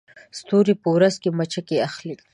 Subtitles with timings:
[0.39, 2.15] ستوري په ورځ کې مچکې اخلي